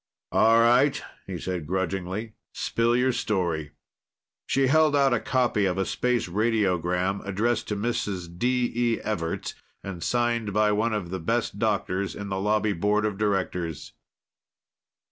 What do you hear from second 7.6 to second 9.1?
to Mrs. D. E.